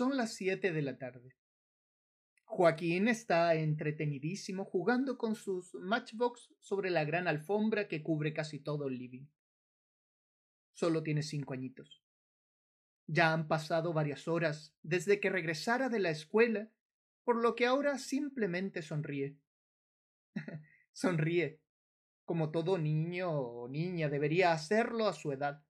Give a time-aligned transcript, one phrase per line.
[0.00, 1.36] Son las siete de la tarde.
[2.46, 8.88] Joaquín está entretenidísimo jugando con sus matchbox sobre la gran alfombra que cubre casi todo
[8.88, 9.26] el living.
[10.72, 12.02] Solo tiene cinco añitos.
[13.08, 16.70] Ya han pasado varias horas desde que regresara de la escuela,
[17.22, 19.36] por lo que ahora simplemente sonríe.
[20.94, 21.60] sonríe,
[22.24, 25.62] como todo niño o niña debería hacerlo a su edad,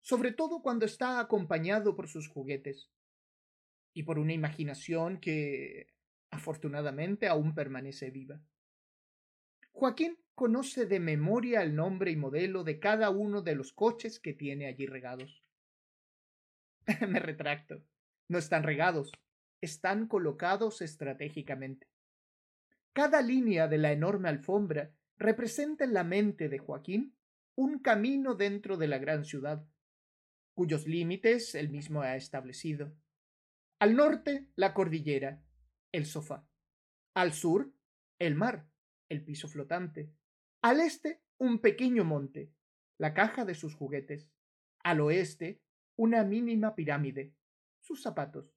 [0.00, 2.90] sobre todo cuando está acompañado por sus juguetes
[3.94, 5.86] y por una imaginación que
[6.30, 8.40] afortunadamente aún permanece viva.
[9.72, 14.34] Joaquín conoce de memoria el nombre y modelo de cada uno de los coches que
[14.34, 15.42] tiene allí regados.
[17.08, 17.82] Me retracto.
[18.28, 19.12] No están regados,
[19.60, 21.86] están colocados estratégicamente.
[22.92, 27.14] Cada línea de la enorme alfombra representa en la mente de Joaquín
[27.54, 29.64] un camino dentro de la gran ciudad,
[30.54, 32.92] cuyos límites él mismo ha establecido.
[33.84, 35.42] Al norte, la cordillera,
[35.92, 36.48] el sofá.
[37.12, 37.70] Al sur,
[38.18, 38.66] el mar,
[39.10, 40.10] el piso flotante.
[40.62, 42.50] Al este, un pequeño monte,
[42.96, 44.30] la caja de sus juguetes.
[44.82, 45.60] Al oeste,
[45.96, 47.34] una mínima pirámide,
[47.82, 48.56] sus zapatos.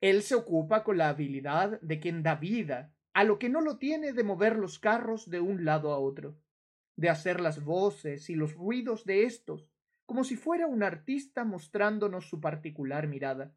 [0.00, 3.78] Él se ocupa con la habilidad de quien da vida a lo que no lo
[3.78, 6.38] tiene de mover los carros de un lado a otro,
[6.94, 9.66] de hacer las voces y los ruidos de estos,
[10.06, 13.56] como si fuera un artista mostrándonos su particular mirada.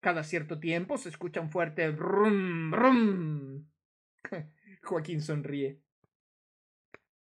[0.00, 3.66] Cada cierto tiempo se escucha un fuerte brum.
[4.82, 5.80] Joaquín sonríe.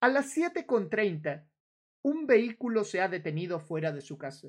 [0.01, 1.49] A las siete con treinta,
[2.03, 4.49] un vehículo se ha detenido fuera de su casa.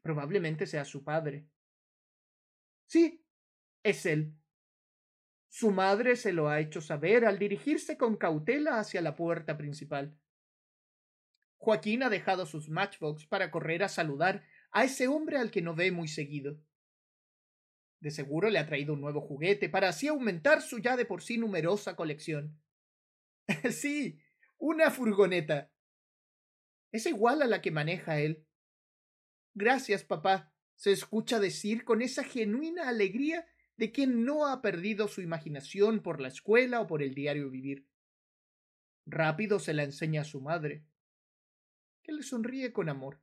[0.00, 1.46] Probablemente sea su padre.
[2.86, 3.22] Sí,
[3.82, 4.34] es él.
[5.48, 10.16] Su madre se lo ha hecho saber al dirigirse con cautela hacia la puerta principal.
[11.58, 15.74] Joaquín ha dejado sus matchbox para correr a saludar a ese hombre al que no
[15.74, 16.58] ve muy seguido.
[18.00, 21.22] De seguro le ha traído un nuevo juguete para así aumentar su ya de por
[21.22, 22.60] sí numerosa colección.
[23.70, 24.18] sí,
[24.58, 25.70] una furgoneta.
[26.92, 28.46] Es igual a la que maneja él.
[29.54, 35.20] Gracias, papá, se escucha decir con esa genuina alegría de quien no ha perdido su
[35.20, 37.86] imaginación por la escuela o por el diario vivir.
[39.06, 40.84] Rápido se la enseña a su madre,
[42.02, 43.20] que le sonríe con amor.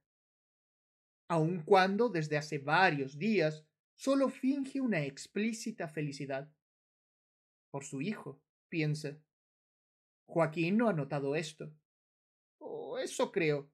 [1.28, 3.66] Aun cuando desde hace varios días
[3.96, 6.52] solo finge una explícita felicidad.
[7.72, 9.18] Por su hijo, piensa.
[10.26, 11.74] Joaquín no ha notado esto.
[12.59, 13.72] Oh, eso creo.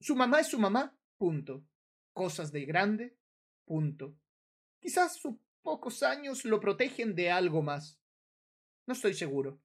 [0.00, 1.64] Su mamá es su mamá, punto.
[2.12, 3.16] Cosas de grande,
[3.64, 4.16] punto.
[4.80, 8.00] Quizás sus pocos años lo protegen de algo más.
[8.86, 9.60] No estoy seguro.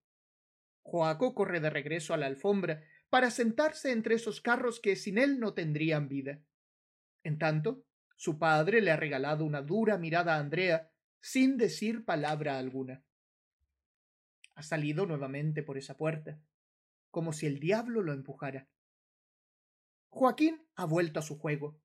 [0.82, 5.40] Joaco corre de regreso a la alfombra para sentarse entre esos carros que sin él
[5.40, 6.44] no tendrían vida.
[7.24, 7.86] En tanto,
[8.24, 10.90] su padre le ha regalado una dura mirada a Andrea
[11.20, 13.04] sin decir palabra alguna.
[14.56, 16.40] Ha salido nuevamente por esa puerta,
[17.12, 18.70] como si el diablo lo empujara.
[20.08, 21.78] Joaquín ha vuelto a su juego.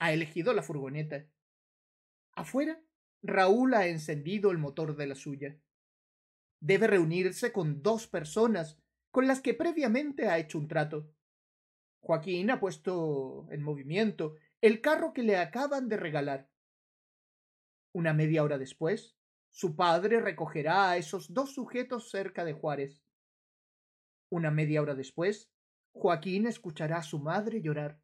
[0.00, 1.26] Ha elegido la furgoneta.
[2.32, 2.82] Afuera,
[3.22, 5.60] Raúl ha encendido el motor de la suya.
[6.58, 8.80] Debe reunirse con dos personas
[9.12, 11.08] con las que previamente ha hecho un trato.
[12.00, 16.50] Joaquín ha puesto en movimiento el carro que le acaban de regalar.
[17.92, 19.16] Una media hora después,
[19.50, 23.02] su padre recogerá a esos dos sujetos cerca de Juárez.
[24.30, 25.50] Una media hora después,
[25.92, 28.00] Joaquín escuchará a su madre llorar.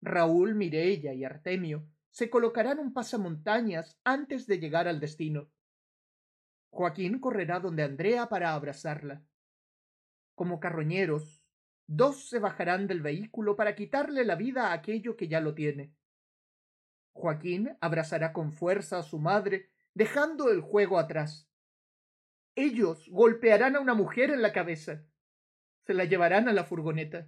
[0.00, 5.50] Raúl, Mirella y Artemio se colocarán un pasamontañas antes de llegar al destino.
[6.70, 9.24] Joaquín correrá donde Andrea para abrazarla.
[10.34, 11.37] Como carroñeros,
[11.90, 15.94] Dos se bajarán del vehículo para quitarle la vida a aquello que ya lo tiene.
[17.12, 21.48] Joaquín abrazará con fuerza a su madre, dejando el juego atrás.
[22.54, 25.02] Ellos golpearán a una mujer en la cabeza.
[25.86, 27.26] Se la llevarán a la furgoneta.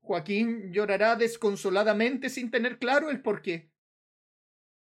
[0.00, 3.72] Joaquín llorará desconsoladamente sin tener claro el porqué,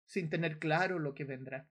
[0.05, 1.67] sin tener claro lo que vendrá.